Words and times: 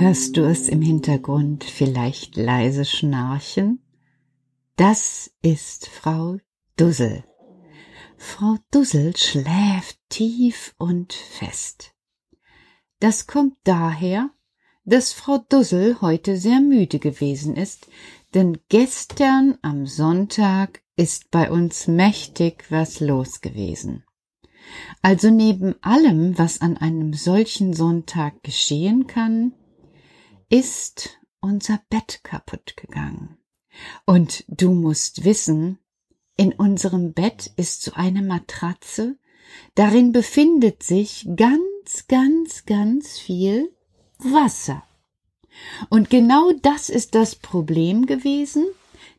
Hörst 0.00 0.38
du 0.38 0.48
es 0.48 0.70
im 0.70 0.80
Hintergrund 0.80 1.62
vielleicht 1.62 2.34
leise 2.34 2.86
schnarchen? 2.86 3.82
Das 4.76 5.30
ist 5.42 5.88
Frau 5.88 6.38
Dussel. 6.78 7.22
Frau 8.16 8.56
Dussel 8.70 9.14
schläft 9.14 9.98
tief 10.08 10.74
und 10.78 11.12
fest. 11.12 11.92
Das 12.98 13.26
kommt 13.26 13.58
daher, 13.64 14.30
dass 14.86 15.12
Frau 15.12 15.36
Dussel 15.36 16.00
heute 16.00 16.38
sehr 16.38 16.62
müde 16.62 16.98
gewesen 16.98 17.54
ist, 17.54 17.86
denn 18.32 18.56
gestern 18.70 19.58
am 19.60 19.84
Sonntag 19.84 20.80
ist 20.96 21.30
bei 21.30 21.50
uns 21.50 21.88
mächtig 21.88 22.64
was 22.70 23.00
los 23.00 23.42
gewesen. 23.42 24.04
Also 25.02 25.28
neben 25.28 25.74
allem, 25.82 26.38
was 26.38 26.62
an 26.62 26.78
einem 26.78 27.12
solchen 27.12 27.74
Sonntag 27.74 28.42
geschehen 28.42 29.06
kann, 29.06 29.52
ist 30.50 31.18
unser 31.40 31.80
Bett 31.88 32.20
kaputt 32.22 32.76
gegangen. 32.76 33.38
Und 34.04 34.44
du 34.48 34.72
musst 34.72 35.24
wissen, 35.24 35.78
in 36.36 36.52
unserem 36.52 37.14
Bett 37.14 37.50
ist 37.56 37.82
so 37.82 37.92
eine 37.94 38.20
Matratze, 38.22 39.16
darin 39.74 40.12
befindet 40.12 40.82
sich 40.82 41.26
ganz, 41.36 42.06
ganz, 42.08 42.66
ganz 42.66 43.18
viel 43.18 43.74
Wasser. 44.18 44.82
Und 45.88 46.10
genau 46.10 46.52
das 46.62 46.90
ist 46.90 47.14
das 47.14 47.36
Problem 47.36 48.04
gewesen. 48.06 48.66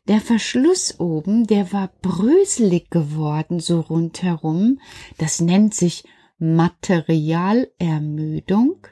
Der 0.08 0.20
Verschluss 0.20 0.98
oben, 0.98 1.46
der 1.46 1.72
war 1.72 1.92
bröselig 2.02 2.90
geworden 2.90 3.60
so 3.60 3.78
rundherum. 3.80 4.80
Das 5.18 5.40
nennt 5.40 5.74
sich 5.74 6.02
Materialermüdung. 6.38 8.86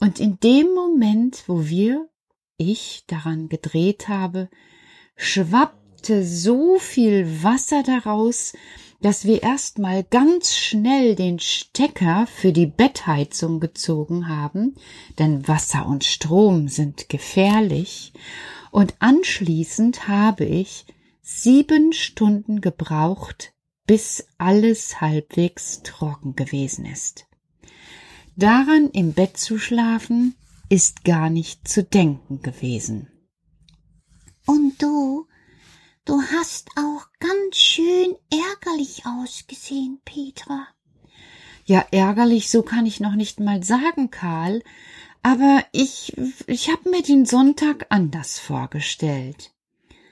Und 0.00 0.20
in 0.20 0.38
dem 0.40 0.74
Moment, 0.74 1.44
wo 1.46 1.66
wir, 1.66 2.08
ich 2.58 3.04
daran 3.06 3.48
gedreht 3.48 4.08
habe, 4.08 4.48
schwappte 5.16 6.24
so 6.24 6.78
viel 6.78 7.42
Wasser 7.42 7.82
daraus, 7.82 8.52
dass 9.00 9.24
wir 9.24 9.42
erstmal 9.42 10.04
ganz 10.04 10.54
schnell 10.54 11.14
den 11.14 11.38
Stecker 11.38 12.26
für 12.26 12.52
die 12.52 12.66
Bettheizung 12.66 13.60
gezogen 13.60 14.28
haben, 14.28 14.74
denn 15.18 15.46
Wasser 15.48 15.86
und 15.86 16.04
Strom 16.04 16.68
sind 16.68 17.08
gefährlich, 17.08 18.12
und 18.70 18.94
anschließend 18.98 20.06
habe 20.08 20.44
ich 20.44 20.84
sieben 21.22 21.92
Stunden 21.92 22.60
gebraucht, 22.60 23.54
bis 23.86 24.26
alles 24.38 25.00
halbwegs 25.00 25.82
trocken 25.82 26.36
gewesen 26.36 26.84
ist. 26.84 27.26
Daran 28.36 28.90
im 28.90 29.14
Bett 29.14 29.38
zu 29.38 29.58
schlafen, 29.58 30.34
ist 30.68 31.04
gar 31.04 31.30
nicht 31.30 31.66
zu 31.66 31.82
denken 31.82 32.42
gewesen. 32.42 33.08
Und 34.46 34.80
du, 34.82 35.26
du 36.04 36.20
hast 36.20 36.68
auch 36.76 37.06
ganz 37.18 37.56
schön 37.56 38.14
ärgerlich 38.30 39.04
ausgesehen, 39.06 40.00
Petra. 40.04 40.68
Ja, 41.64 41.86
ärgerlich, 41.90 42.50
so 42.50 42.62
kann 42.62 42.84
ich 42.84 43.00
noch 43.00 43.14
nicht 43.14 43.40
mal 43.40 43.64
sagen, 43.64 44.10
Karl, 44.10 44.62
aber 45.22 45.64
ich, 45.72 46.14
ich 46.46 46.70
hab 46.70 46.84
mir 46.84 47.02
den 47.02 47.24
Sonntag 47.24 47.86
anders 47.88 48.38
vorgestellt. 48.38 49.52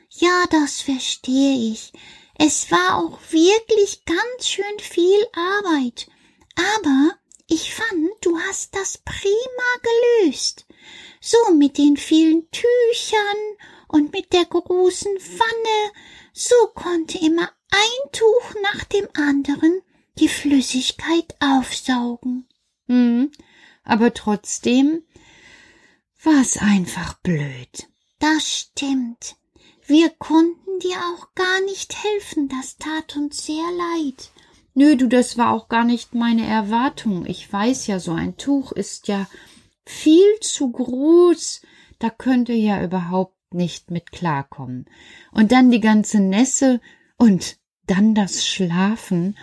Ja, 0.09 0.45
das 0.51 0.81
verstehe 0.81 1.73
ich. 1.73 1.93
Es 2.39 2.71
war 2.71 2.97
auch 2.97 3.19
wirklich 3.31 4.05
ganz 4.07 4.49
schön 4.49 4.79
viel 4.81 5.27
Arbeit. 5.35 6.09
Aber 6.57 7.13
ich 7.49 7.75
fand, 7.75 8.11
du 8.23 8.39
hast 8.39 8.75
das 8.75 8.99
prima 8.99 10.23
gelöst. 10.23 10.67
So 11.21 11.39
mit 11.55 11.79
den 11.79 11.97
vielen 11.97 12.49
Tüchern 12.51 13.57
und 13.89 14.13
mit 14.13 14.33
der 14.33 14.45
großen 14.45 15.19
Pfanne, 15.19 15.93
so 16.33 16.55
konnte 16.75 17.19
immer 17.19 17.51
ein 17.71 18.13
Tuch 18.13 18.55
nach 18.63 18.85
dem 18.85 19.09
anderen 19.15 19.83
die 20.19 20.29
Flüssigkeit 20.29 21.35
aufsaugen. 21.41 22.49
Hm, 22.87 23.31
aber 23.83 24.15
trotzdem 24.15 25.03
war's 26.23 26.57
einfach 26.59 27.15
blöd. 27.19 27.89
Das 28.19 28.51
stimmt. 28.51 29.37
Wir 29.87 30.09
konnten 30.11 30.79
dir 30.79 30.97
auch 30.97 31.35
gar 31.35 31.61
nicht 31.63 32.03
helfen, 32.03 32.49
das 32.49 32.79
tat 32.79 33.17
uns 33.17 33.45
sehr 33.45 33.71
leid. 33.73 34.31
Nö, 34.75 34.97
du, 34.97 35.09
das 35.09 35.39
war 35.39 35.53
auch 35.53 35.69
gar 35.69 35.85
nicht 35.85 36.15
meine 36.15 36.45
Erwartung. 36.45 37.27
Ich 37.27 37.51
weiß 37.51 37.87
ja, 37.87 38.01
so 38.01 38.13
ein 38.13 38.37
Tuch 38.37 38.73
ist 38.73 39.07
ja 39.07 39.29
viel 39.85 40.41
zu 40.41 40.71
groß. 40.71 41.63
Da 42.01 42.11
könnte 42.11 42.53
ja 42.53 42.83
überhaupt 42.83 43.55
nicht 43.55 43.93
mit 43.93 44.11
klarkommen. 44.11 44.87
Und 45.31 45.53
dann 45.53 45.71
die 45.71 45.81
ganze 45.81 46.19
Nässe 46.19 46.81
und 47.17 47.57
dann 47.87 48.15
das 48.15 48.47
Schlafen 48.47 49.39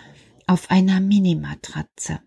auf 0.46 0.70
einer 0.70 1.00
Minimatratze. 1.00 2.20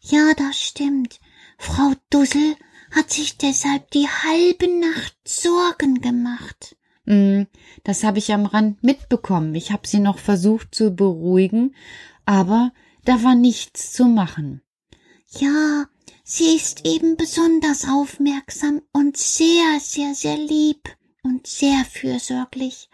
Ja, 0.00 0.34
das 0.36 0.60
stimmt. 0.60 1.20
Frau 1.56 1.92
Dussel 2.10 2.56
hat 2.90 3.10
sich 3.10 3.38
deshalb 3.38 3.90
die 3.90 4.06
halbe 4.06 4.68
Nacht 4.80 5.16
Sorgen 5.26 6.00
gemacht. 6.00 6.76
Mm, 7.08 7.44
das 7.84 8.04
habe 8.04 8.18
ich 8.18 8.34
am 8.34 8.44
Rand 8.44 8.82
mitbekommen. 8.82 9.54
Ich 9.54 9.72
habe 9.72 9.88
sie 9.88 9.98
noch 9.98 10.18
versucht 10.18 10.74
zu 10.74 10.94
beruhigen, 10.94 11.74
aber 12.26 12.70
da 13.06 13.22
war 13.22 13.34
nichts 13.34 13.92
zu 13.92 14.04
machen. 14.04 14.60
Ja, 15.30 15.86
sie 16.22 16.54
ist 16.54 16.86
eben 16.86 17.16
besonders 17.16 17.88
aufmerksam 17.88 18.82
und 18.92 19.16
sehr, 19.16 19.80
sehr, 19.80 20.14
sehr 20.14 20.36
lieb 20.36 20.94
und 21.22 21.46
sehr 21.46 21.82
fürsorglich. 21.86 22.90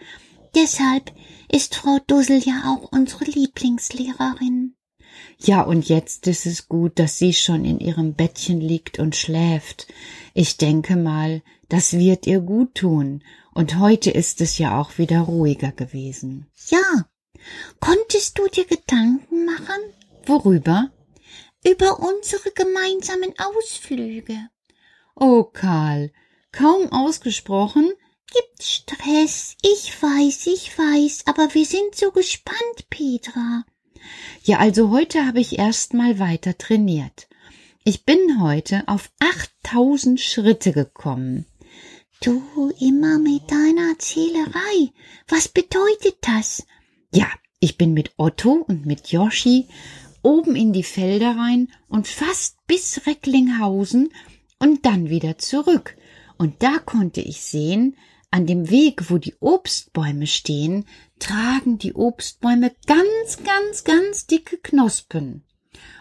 Deshalb 0.54 1.12
ist 1.50 1.74
Frau 1.74 1.98
Dussel 2.06 2.38
ja 2.38 2.72
auch 2.72 2.92
unsere 2.92 3.24
Lieblingslehrerin. 3.24 4.76
Ja, 5.40 5.62
und 5.62 5.88
jetzt 5.88 6.28
ist 6.28 6.46
es 6.46 6.68
gut, 6.68 7.00
dass 7.00 7.18
sie 7.18 7.32
schon 7.32 7.64
in 7.64 7.80
ihrem 7.80 8.14
Bettchen 8.14 8.60
liegt 8.60 9.00
und 9.00 9.16
schläft. 9.16 9.88
Ich 10.34 10.56
denke 10.56 10.94
mal, 10.94 11.42
das 11.68 11.94
wird 11.94 12.28
ihr 12.28 12.40
gut 12.40 12.76
tun. 12.76 13.24
Und 13.54 13.78
heute 13.78 14.10
ist 14.10 14.40
es 14.40 14.58
ja 14.58 14.80
auch 14.80 14.98
wieder 14.98 15.20
ruhiger 15.20 15.72
gewesen. 15.72 16.46
Ja. 16.68 17.06
Konntest 17.80 18.38
du 18.38 18.48
dir 18.48 18.64
Gedanken 18.64 19.44
machen? 19.44 19.80
Worüber? 20.26 20.90
Über 21.64 22.00
unsere 22.00 22.50
gemeinsamen 22.50 23.32
Ausflüge. 23.38 24.48
Oh, 25.14 25.44
Karl, 25.44 26.12
kaum 26.52 26.92
ausgesprochen, 26.92 27.92
Gibt 28.34 28.64
Stress. 28.64 29.56
Ich 29.62 30.02
weiß, 30.02 30.48
ich 30.48 30.76
weiß, 30.76 31.24
aber 31.26 31.54
wir 31.54 31.64
sind 31.64 31.94
so 31.94 32.10
gespannt, 32.10 32.90
Petra. 32.90 33.64
Ja, 34.42 34.58
also 34.58 34.90
heute 34.90 35.24
habe 35.24 35.38
ich 35.38 35.58
erst 35.58 35.94
mal 35.94 36.18
weiter 36.18 36.58
trainiert. 36.58 37.28
Ich 37.84 38.04
bin 38.04 38.40
heute 38.40 38.82
auf 38.86 39.10
8000 39.20 40.20
Schritte 40.20 40.72
gekommen. 40.72 41.46
Du 42.24 42.72
immer 42.80 43.18
mit 43.18 43.50
deiner 43.50 43.98
Zählerei. 43.98 44.90
Was 45.28 45.46
bedeutet 45.46 46.16
das? 46.22 46.66
Ja, 47.12 47.26
ich 47.60 47.76
bin 47.76 47.92
mit 47.92 48.12
Otto 48.16 48.64
und 48.66 48.86
mit 48.86 49.08
Joschi 49.08 49.68
oben 50.22 50.56
in 50.56 50.72
die 50.72 50.84
Felder 50.84 51.36
rein 51.36 51.68
und 51.86 52.08
fast 52.08 52.56
bis 52.66 53.06
Recklinghausen 53.06 54.08
und 54.58 54.86
dann 54.86 55.10
wieder 55.10 55.36
zurück. 55.36 55.98
Und 56.38 56.62
da 56.62 56.78
konnte 56.78 57.20
ich 57.20 57.42
sehen, 57.42 57.94
an 58.30 58.46
dem 58.46 58.70
Weg, 58.70 59.10
wo 59.10 59.18
die 59.18 59.34
Obstbäume 59.40 60.26
stehen, 60.26 60.86
tragen 61.18 61.76
die 61.76 61.92
Obstbäume 61.92 62.74
ganz, 62.86 63.44
ganz, 63.44 63.84
ganz 63.84 64.26
dicke 64.26 64.56
Knospen. 64.56 65.44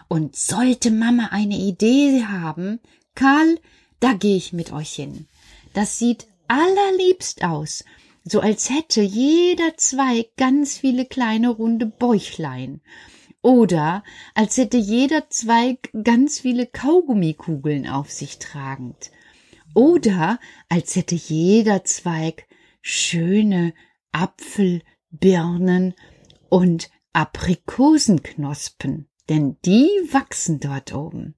Und 0.08 0.36
sollte 0.36 0.90
Mama 0.90 1.28
eine 1.32 1.58
Idee 1.58 2.24
haben, 2.24 2.80
Karl, 3.14 3.58
da 4.04 4.12
gehe 4.12 4.36
ich 4.36 4.52
mit 4.52 4.70
euch 4.70 4.92
hin. 4.92 5.28
Das 5.72 5.98
sieht 5.98 6.26
allerliebst 6.46 7.42
aus, 7.42 7.86
so 8.22 8.40
als 8.40 8.68
hätte 8.68 9.00
jeder 9.00 9.78
Zweig 9.78 10.36
ganz 10.36 10.76
viele 10.76 11.06
kleine 11.06 11.48
runde 11.48 11.86
Bäuchlein. 11.86 12.82
Oder 13.40 14.04
als 14.34 14.58
hätte 14.58 14.76
jeder 14.76 15.30
Zweig 15.30 15.88
ganz 16.02 16.40
viele 16.40 16.66
Kaugummikugeln 16.66 17.88
auf 17.88 18.10
sich 18.10 18.38
tragend 18.38 19.10
oder 19.74 20.38
als 20.68 20.96
hätte 20.96 21.14
jeder 21.14 21.84
Zweig 21.84 22.46
schöne 22.82 23.72
Apfel, 24.12 24.82
Birnen 25.12 25.94
und 26.50 26.90
Aprikosenknospen, 27.14 29.08
denn 29.30 29.56
die 29.64 29.88
wachsen 30.10 30.60
dort 30.60 30.94
oben. 30.94 31.36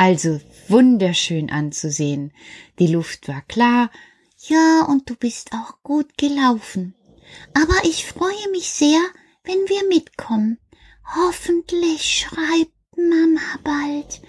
Also 0.00 0.40
wunderschön 0.68 1.50
anzusehen. 1.50 2.32
Die 2.78 2.86
Luft 2.86 3.28
war 3.28 3.42
klar. 3.42 3.90
Ja, 4.48 4.86
und 4.88 5.10
du 5.10 5.14
bist 5.14 5.50
auch 5.52 5.82
gut 5.82 6.16
gelaufen. 6.16 6.94
Aber 7.52 7.74
ich 7.84 8.06
freue 8.06 8.50
mich 8.50 8.70
sehr, 8.70 8.98
wenn 9.44 9.58
wir 9.68 9.86
mitkommen. 9.88 10.56
Hoffentlich 11.04 12.02
schreibt 12.02 12.72
Mama 12.96 13.58
bald. 13.62 14.22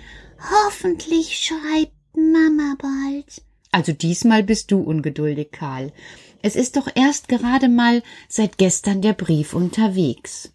Hoffentlich 0.66 1.40
schreibt 1.40 1.94
Mama 2.18 2.76
bald. 2.78 3.42
Also 3.72 3.94
diesmal 3.94 4.44
bist 4.44 4.72
du 4.72 4.82
ungeduldig, 4.82 5.54
Karl. 5.54 5.94
Es 6.42 6.58
ist 6.58 6.76
doch 6.76 6.90
erst 6.96 7.30
gerade 7.30 7.70
mal 7.70 8.04
seit 8.28 8.58
gestern 8.58 9.02
der 9.02 9.14
Brief 9.14 9.54
unterwegs. 9.54 10.52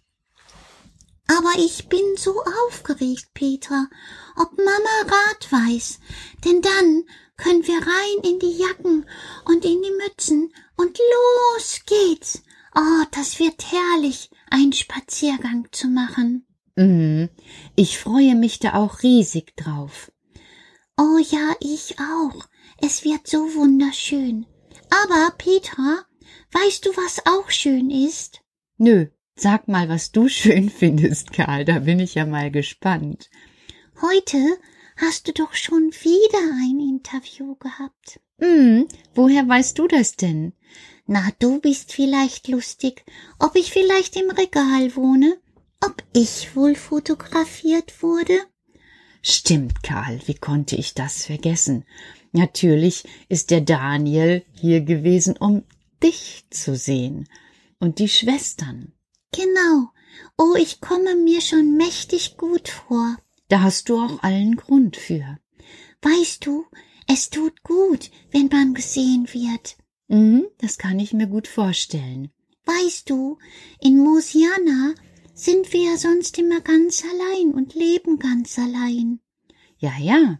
Aber 1.27 1.51
ich 1.57 1.89
bin 1.89 2.15
so 2.15 2.41
aufgeregt, 2.67 3.27
Petra, 3.33 3.87
ob 4.37 4.57
Mama 4.57 5.01
Rat 5.03 5.51
weiß, 5.51 5.99
denn 6.45 6.61
dann 6.61 7.03
können 7.35 7.67
wir 7.67 7.77
rein 7.77 8.31
in 8.31 8.39
die 8.39 8.57
Jacken 8.57 9.05
und 9.45 9.65
in 9.65 9.81
die 9.81 9.91
Mützen 10.03 10.53
und 10.77 10.97
los 10.97 11.81
geht's. 11.85 12.41
Oh, 12.75 13.03
das 13.11 13.39
wird 13.39 13.71
herrlich, 13.71 14.29
einen 14.49 14.73
Spaziergang 14.73 15.67
zu 15.71 15.87
machen. 15.87 16.45
Mhm. 16.75 17.29
Ich 17.75 17.97
freue 17.97 18.35
mich 18.35 18.59
da 18.59 18.75
auch 18.75 19.03
riesig 19.03 19.55
drauf. 19.57 20.11
Oh 20.97 21.17
ja, 21.17 21.55
ich 21.59 21.95
auch. 21.99 22.47
Es 22.79 23.03
wird 23.03 23.27
so 23.27 23.55
wunderschön. 23.55 24.45
Aber, 24.89 25.31
Petra, 25.37 26.05
weißt 26.53 26.85
du, 26.85 26.89
was 26.91 27.25
auch 27.25 27.49
schön 27.49 27.89
ist? 27.89 28.41
Nö, 28.77 29.07
sag 29.39 29.67
mal, 29.67 29.89
was 29.89 30.11
du 30.11 30.27
schön 30.27 30.69
findest, 30.81 31.33
Karl, 31.33 31.65
da 31.65 31.79
bin 31.79 31.99
ich 31.99 32.15
ja 32.15 32.25
mal 32.25 32.51
gespannt. 32.51 33.29
Heute 34.01 34.37
hast 34.97 35.27
du 35.27 35.33
doch 35.33 35.53
schon 35.53 35.91
wieder 36.01 36.39
ein 36.61 36.79
Interview 36.79 37.55
gehabt. 37.55 38.19
Hm, 38.39 38.87
woher 39.15 39.47
weißt 39.47 39.77
du 39.79 39.87
das 39.87 40.15
denn? 40.15 40.53
Na, 41.05 41.29
du 41.39 41.59
bist 41.59 41.93
vielleicht 41.93 42.47
lustig, 42.47 43.05
ob 43.39 43.55
ich 43.55 43.71
vielleicht 43.71 44.15
im 44.15 44.29
Regal 44.29 44.95
wohne, 44.95 45.37
ob 45.83 46.03
ich 46.13 46.55
wohl 46.55 46.75
fotografiert 46.75 48.03
wurde. 48.03 48.37
Stimmt, 49.21 49.83
Karl, 49.83 50.19
wie 50.25 50.35
konnte 50.35 50.75
ich 50.75 50.93
das 50.93 51.25
vergessen? 51.25 51.85
Natürlich 52.31 53.05
ist 53.29 53.51
der 53.51 53.61
Daniel 53.61 54.43
hier 54.53 54.81
gewesen, 54.81 55.37
um 55.37 55.63
dich 56.03 56.45
zu 56.49 56.75
sehen 56.75 57.27
und 57.79 57.99
die 57.99 58.09
Schwestern. 58.09 58.93
Genau. 59.31 59.89
Oh, 60.37 60.55
ich 60.57 60.81
komme 60.81 61.15
mir 61.15 61.41
schon 61.41 61.77
mächtig 61.77 62.37
gut 62.37 62.69
vor. 62.69 63.17
Da 63.49 63.61
hast 63.61 63.89
du 63.89 63.97
auch 63.97 64.23
allen 64.23 64.55
Grund 64.55 64.97
für. 64.97 65.37
Weißt 66.01 66.45
du, 66.45 66.65
es 67.07 67.29
tut 67.29 67.63
gut, 67.63 68.11
wenn 68.31 68.47
man 68.47 68.73
gesehen 68.73 69.27
wird. 69.31 69.77
Mhm, 70.07 70.47
das 70.59 70.77
kann 70.77 70.99
ich 70.99 71.13
mir 71.13 71.27
gut 71.27 71.47
vorstellen. 71.47 72.31
Weißt 72.65 73.09
du, 73.09 73.37
in 73.79 73.97
Mosiana 73.97 74.93
sind 75.33 75.71
wir 75.71 75.91
ja 75.91 75.97
sonst 75.97 76.37
immer 76.37 76.61
ganz 76.61 77.03
allein 77.03 77.53
und 77.53 77.75
leben 77.75 78.19
ganz 78.19 78.57
allein. 78.59 79.19
Ja, 79.77 79.93
ja. 79.99 80.39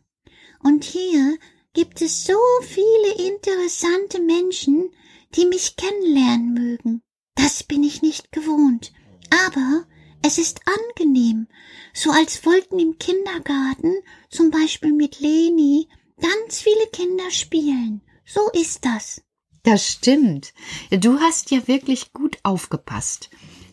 Und 0.63 0.83
hier 0.83 1.37
gibt 1.73 2.01
es 2.01 2.25
so 2.25 2.39
viele 2.61 3.29
interessante 3.29 4.19
Menschen, 4.19 4.89
die 5.35 5.45
mich 5.45 5.75
kennenlernen 5.75 6.53
mögen. 6.53 7.03
Das 7.37 7.63
bin 7.63 7.83
ich 7.83 8.01
nicht 8.01 8.31
gewohnt. 8.31 8.91
Aber 9.29 9.85
es 10.21 10.37
ist 10.37 10.61
angenehm, 10.65 11.47
so 11.93 12.11
als 12.11 12.45
wollten 12.45 12.79
im 12.79 12.97
Kindergarten, 12.97 13.93
zum 14.29 14.51
Beispiel 14.51 14.91
mit 14.91 15.19
Leni, 15.19 15.87
ganz 16.19 16.59
viele 16.59 16.87
Kinder 16.91 17.31
spielen. 17.31 18.01
So 18.25 18.49
ist 18.51 18.83
das. 18.83 19.21
Das 19.63 19.87
stimmt. 19.87 20.53
Du 20.91 21.19
hast 21.19 21.51
ja 21.51 21.67
wirklich 21.67 22.13
gut 22.13 22.37
aufgepasst. 22.43 23.29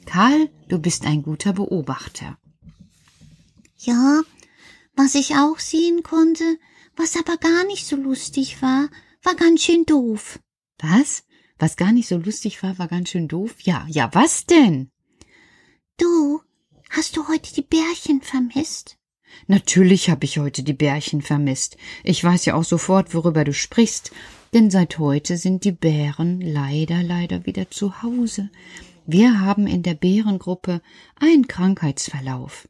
Karl, 0.06 0.50
du 0.68 0.78
bist 0.78 1.06
ein 1.06 1.23
guter 1.23 1.52
Beobachter. 1.52 2.38
Ja, 3.78 4.23
was 4.97 5.14
ich 5.14 5.37
auch 5.37 5.59
sehen 5.59 6.02
konnte, 6.02 6.59
was 6.97 7.16
aber 7.16 7.37
gar 7.37 7.64
nicht 7.64 7.87
so 7.87 7.97
lustig 7.97 8.62
war, 8.62 8.88
war 9.23 9.35
ganz 9.35 9.62
schön 9.62 9.85
doof. 9.87 10.38
Was? 10.78 11.24
Was 11.58 11.76
gar 11.76 11.92
nicht 11.92 12.08
so 12.08 12.16
lustig 12.18 12.62
war, 12.62 12.78
war 12.78 12.88
ganz 12.88 13.11
schön 13.11 13.28
doof? 13.28 13.56
Ja, 13.62 13.87
ja, 13.88 14.11
was 14.12 14.46
denn? 14.46 14.90
Du, 15.99 16.40
hast 16.90 17.16
du 17.16 17.28
heute 17.28 17.54
die 17.54 17.62
Bärchen 17.62 18.20
vermisst? 18.20 18.99
Natürlich 19.46 20.11
habe 20.11 20.25
ich 20.25 20.38
heute 20.38 20.62
die 20.62 20.73
Bärchen 20.73 21.23
vermisst. 21.23 21.76
Ich 22.02 22.23
weiß 22.23 22.44
ja 22.44 22.54
auch 22.54 22.64
sofort, 22.64 23.14
worüber 23.14 23.44
du 23.44 23.52
sprichst, 23.52 24.12
denn 24.52 24.70
seit 24.70 24.99
heute 24.99 25.37
sind 25.37 25.64
die 25.64 25.73
Bären 25.73 26.40
leider, 26.40 27.02
leider 27.02 27.46
wieder 27.46 27.70
zu 27.70 28.02
Hause. 28.02 28.50
Wir 29.06 29.40
haben 29.40 29.66
in 29.66 29.82
der 29.82 29.94
Bärengruppe 29.94 30.80
einen 31.16 31.46
Krankheitsverlauf. 31.46 32.68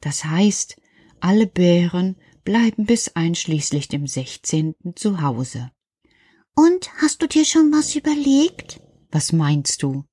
Das 0.00 0.24
heißt, 0.24 0.80
alle 1.20 1.46
Bären 1.46 2.16
bleiben 2.44 2.86
bis 2.86 3.16
einschließlich 3.16 3.88
dem 3.88 4.06
16. 4.06 4.74
zu 4.94 5.20
Hause. 5.20 5.70
Und 6.54 6.90
hast 7.00 7.20
du 7.22 7.26
dir 7.26 7.44
schon 7.44 7.72
was 7.72 7.94
überlegt? 7.96 8.80
Was 9.10 9.32
meinst 9.32 9.82
du? 9.82 10.04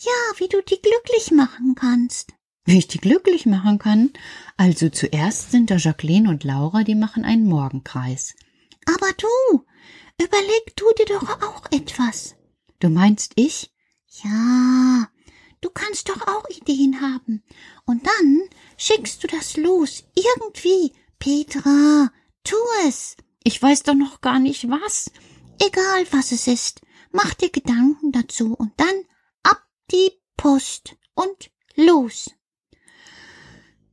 Ja, 0.00 0.38
wie 0.38 0.48
du 0.48 0.62
die 0.62 0.80
glücklich 0.80 1.30
machen 1.30 1.74
kannst. 1.74 2.32
Wie 2.64 2.78
ich 2.78 2.88
die 2.88 2.98
glücklich 2.98 3.46
machen 3.46 3.78
kann? 3.78 4.10
Also 4.56 4.90
zuerst 4.90 5.50
sind 5.50 5.70
da 5.70 5.76
Jacqueline 5.76 6.28
und 6.28 6.44
Laura, 6.44 6.84
die 6.84 6.94
machen 6.94 7.24
einen 7.24 7.48
Morgenkreis. 7.48 8.34
Aber 8.86 9.10
du, 9.16 9.64
überleg 10.22 10.76
du 10.76 10.84
dir 10.98 11.06
doch 11.06 11.42
auch 11.42 11.62
etwas. 11.72 12.36
Du 12.80 12.90
meinst 12.90 13.32
ich? 13.36 13.72
Ja, 14.22 15.08
du 15.60 15.70
kannst 15.70 16.08
doch 16.08 16.26
auch 16.26 16.48
Ideen 16.50 17.00
haben. 17.00 17.42
Und 17.86 18.06
dann 18.06 18.42
schickst 18.76 19.22
du 19.22 19.28
das 19.28 19.56
los, 19.56 20.04
irgendwie. 20.14 20.92
Petra, 21.18 22.10
tu 22.44 22.56
es. 22.86 23.16
Ich 23.44 23.60
weiß 23.60 23.82
doch 23.84 23.94
noch 23.94 24.20
gar 24.20 24.38
nicht 24.38 24.68
was. 24.68 25.10
Egal 25.60 26.06
was 26.10 26.32
es 26.32 26.46
ist, 26.46 26.80
mach 27.10 27.34
dir 27.34 27.50
Gedanken 27.50 28.12
dazu 28.12 28.54
und 28.54 28.72
dann 28.76 29.04
ab 29.42 29.62
die 29.90 30.12
Post 30.36 30.96
und 31.14 31.50
los. 31.74 32.30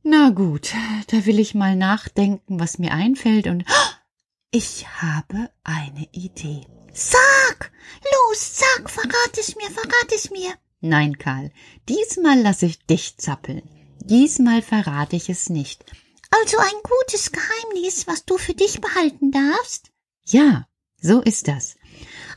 Na 0.02 0.30
gut, 0.30 0.72
da 1.08 1.26
will 1.26 1.40
ich 1.40 1.54
mal 1.54 1.74
nachdenken, 1.74 2.60
was 2.60 2.78
mir 2.78 2.92
einfällt 2.92 3.48
und 3.48 3.64
ich 4.52 4.86
habe 5.02 5.50
eine 5.64 6.08
Idee. 6.12 6.66
Sag! 6.92 7.72
Los, 8.02 8.58
sag, 8.58 8.88
verrat 8.88 9.38
es 9.38 9.56
mir, 9.56 9.70
verrat 9.70 10.12
es 10.14 10.30
mir. 10.30 10.54
Nein, 10.80 11.18
Karl, 11.18 11.50
diesmal 11.88 12.40
lasse 12.40 12.66
ich 12.66 12.86
dich 12.86 13.16
zappeln. 13.18 13.62
Diesmal 13.98 14.62
verrate 14.62 15.16
ich 15.16 15.28
es 15.28 15.48
nicht. 15.48 15.84
Also 16.30 16.58
ein 16.58 16.80
gutes 16.82 17.32
Geheimnis, 17.32 18.06
was 18.06 18.24
du 18.24 18.38
für 18.38 18.54
dich 18.54 18.80
behalten 18.80 19.32
darfst? 19.32 19.90
Ja, 20.24 20.68
so 21.00 21.20
ist 21.20 21.48
das. 21.48 21.76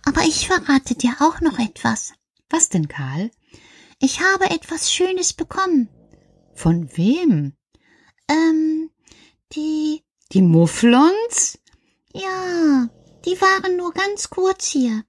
Aber 0.06 0.22
ich 0.22 0.48
verrate 0.48 0.96
dir 0.96 1.16
auch 1.20 1.42
noch 1.42 1.60
etwas. 1.60 2.14
Was 2.50 2.70
denn, 2.70 2.88
Karl? 2.88 3.32
Ich 4.00 4.22
habe 4.22 4.50
etwas 4.50 4.92
Schönes 4.92 5.34
bekommen. 5.34 5.90
Von 6.54 6.90
wem? 6.96 7.54
Ähm, 8.28 8.90
die. 9.54 10.04
Die 10.32 10.42
Mufflons? 10.42 11.60
Ja, 12.14 12.90
die 13.26 13.42
waren 13.42 13.78
nur 13.78 13.94
ganz 13.94 14.30
kurz 14.30 14.68
hier. 14.68 15.04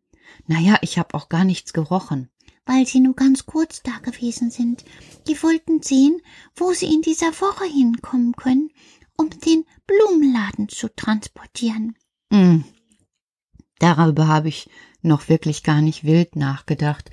Naja, 0.46 0.78
ich 0.82 0.98
hab 0.98 1.14
auch 1.14 1.28
gar 1.28 1.44
nichts 1.44 1.72
gerochen. 1.72 2.30
Weil 2.66 2.86
sie 2.86 3.00
nur 3.00 3.14
ganz 3.14 3.46
kurz 3.46 3.82
da 3.82 3.98
gewesen 3.98 4.50
sind. 4.50 4.84
Die 5.28 5.42
wollten 5.42 5.82
sehen, 5.82 6.20
wo 6.54 6.72
sie 6.72 6.92
in 6.92 7.02
dieser 7.02 7.32
Woche 7.40 7.64
hinkommen 7.64 8.34
können, 8.36 8.70
um 9.16 9.30
den 9.30 9.64
Blumenladen 9.86 10.68
zu 10.68 10.88
transportieren. 10.94 11.96
Hm. 12.32 12.64
Darüber 13.80 14.28
habe 14.28 14.48
ich 14.48 14.70
noch 15.02 15.28
wirklich 15.28 15.64
gar 15.64 15.80
nicht 15.80 16.04
wild 16.04 16.36
nachgedacht. 16.36 17.10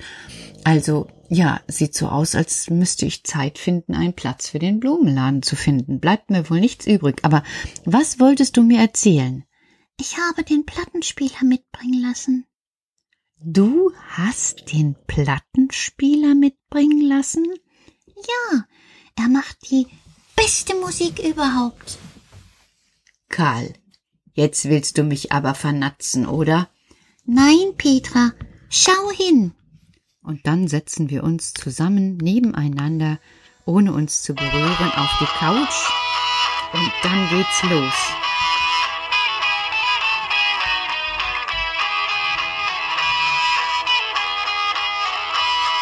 Also, 0.64 1.08
ja, 1.30 1.62
sieht 1.68 1.96
so 1.96 2.08
aus, 2.08 2.36
als 2.36 2.70
müsste 2.70 3.06
ich 3.06 3.24
Zeit 3.24 3.58
finden, 3.58 3.96
einen 3.96 4.14
Platz 4.14 4.50
für 4.50 4.60
den 4.60 4.80
Blumenladen 4.80 5.42
zu 5.42 5.56
finden. 5.56 6.00
Bleibt 6.00 6.30
mir 6.30 6.50
wohl 6.50 6.60
nichts 6.60 6.86
übrig. 6.86 7.24
Aber 7.24 7.44
was 7.86 8.20
wolltest 8.20 8.58
du 8.58 8.64
mir 8.64 8.80
erzählen? 8.80 9.46
Ich 10.00 10.18
habe 10.18 10.44
den 10.44 10.66
Plattenspieler 10.66 11.44
mitbringen 11.44 12.02
lassen. 12.02 12.46
Du 13.40 13.92
hast 14.10 14.72
den 14.74 14.96
Plattenspieler 15.08 16.36
mitbringen 16.36 17.02
lassen? 17.02 17.46
Ja, 18.08 18.66
er 19.16 19.30
macht 19.30 19.70
die 19.70 19.88
beste 20.36 20.76
Musik 20.76 21.20
überhaupt. 21.20 21.98
Karl, 23.30 23.74
jetzt 24.38 24.70
willst 24.70 24.98
du 24.98 25.04
mich 25.04 25.32
aber 25.32 25.56
vernatzen, 25.56 26.28
oder? 26.28 26.70
Nein, 27.26 27.74
Petra, 27.78 28.32
schau 28.70 29.12
hin. 29.12 29.54
Und 30.22 30.46
dann 30.46 30.68
setzen 30.68 31.10
wir 31.10 31.24
uns 31.24 31.54
zusammen 31.54 32.18
nebeneinander, 32.18 33.20
ohne 33.66 33.94
uns 33.94 34.22
zu 34.22 34.34
berühren, 34.34 34.92
auf 34.96 35.18
die 35.20 35.26
Couch 35.26 35.92
und 36.74 36.92
dann 37.02 37.30
geht's 37.30 37.64
los. 37.64 37.94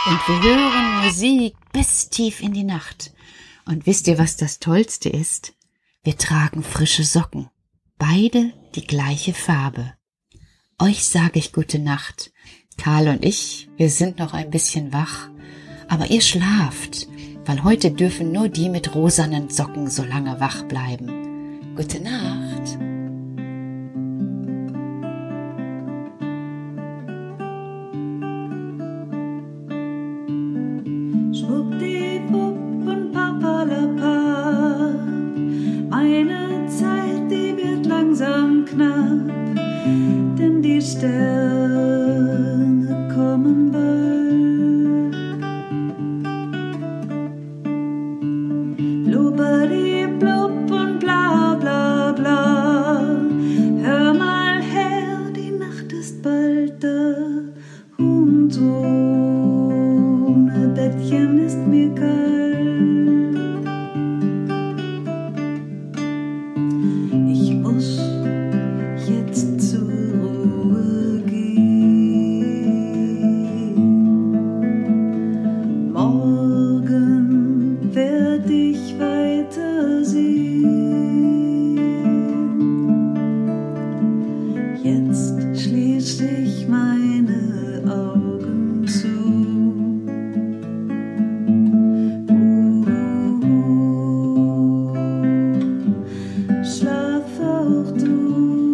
Und 0.07 0.27
wir 0.27 0.55
hören 0.55 1.03
Musik 1.03 1.55
bis 1.73 2.09
tief 2.09 2.41
in 2.41 2.53
die 2.53 2.63
Nacht. 2.63 3.11
Und 3.65 3.87
wisst 3.87 4.07
ihr, 4.07 4.19
was 4.19 4.37
das 4.37 4.59
Tollste 4.59 5.09
ist? 5.09 5.53
Wir 6.03 6.15
tragen 6.15 6.63
frische 6.63 7.03
Socken. 7.03 7.49
Beide 7.97 8.51
die 8.75 8.85
gleiche 8.85 9.33
Farbe. 9.33 9.93
Euch 10.79 11.05
sage 11.05 11.39
ich 11.39 11.53
gute 11.53 11.79
Nacht. 11.79 12.33
Karl 12.77 13.07
und 13.07 13.23
ich, 13.23 13.69
wir 13.77 13.89
sind 13.89 14.19
noch 14.19 14.33
ein 14.33 14.49
bisschen 14.49 14.91
wach. 14.91 15.29
Aber 15.87 16.07
ihr 16.07 16.19
schlaft, 16.19 17.07
weil 17.45 17.63
heute 17.63 17.91
dürfen 17.91 18.33
nur 18.33 18.49
die 18.49 18.67
mit 18.67 18.95
rosanen 18.95 19.49
Socken 19.49 19.89
so 19.89 20.03
lange 20.03 20.41
wach 20.41 20.63
bleiben. 20.63 21.75
Gute 21.77 22.01
Nacht. 22.01 22.54
Denn 41.01 41.54
auch 98.25 98.64